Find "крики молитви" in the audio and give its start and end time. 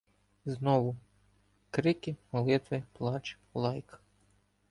1.71-2.83